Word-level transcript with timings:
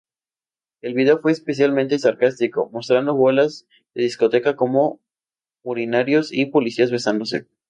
El 0.81 0.95
video 0.95 1.21
fue 1.21 1.31
especialmente 1.31 1.99
sarcástico, 1.99 2.71
mostrando 2.73 3.13
bolas 3.13 3.67
de 3.93 4.01
discoteca 4.01 4.55
como 4.55 4.99
urinarios 5.61 6.33
y 6.33 6.47
policías 6.47 6.89
besándose. 6.89 7.45